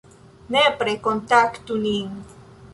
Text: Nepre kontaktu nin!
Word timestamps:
Nepre 0.55 0.95
kontaktu 1.05 1.73
nin! 1.85 2.07